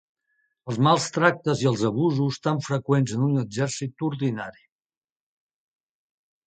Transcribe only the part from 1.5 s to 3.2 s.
i els abusos, tan freqüents